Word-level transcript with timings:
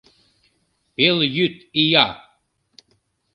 Пелйӱд 0.95 1.55
ия! 1.81 2.05